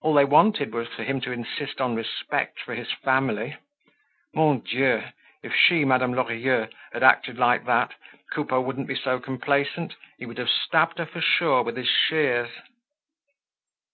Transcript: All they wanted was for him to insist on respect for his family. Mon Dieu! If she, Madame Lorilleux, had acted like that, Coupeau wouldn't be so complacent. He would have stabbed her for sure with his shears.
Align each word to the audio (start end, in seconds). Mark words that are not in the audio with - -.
All 0.00 0.14
they 0.14 0.24
wanted 0.24 0.72
was 0.72 0.88
for 0.88 1.04
him 1.04 1.20
to 1.20 1.30
insist 1.30 1.78
on 1.78 1.94
respect 1.94 2.58
for 2.58 2.74
his 2.74 2.90
family. 2.90 3.58
Mon 4.32 4.60
Dieu! 4.60 5.02
If 5.42 5.54
she, 5.54 5.84
Madame 5.84 6.14
Lorilleux, 6.14 6.68
had 6.94 7.02
acted 7.02 7.36
like 7.38 7.66
that, 7.66 7.92
Coupeau 8.32 8.62
wouldn't 8.62 8.88
be 8.88 8.96
so 8.96 9.20
complacent. 9.20 9.94
He 10.18 10.24
would 10.24 10.38
have 10.38 10.48
stabbed 10.48 10.96
her 10.96 11.04
for 11.04 11.20
sure 11.20 11.62
with 11.62 11.76
his 11.76 11.86
shears. 11.90 12.48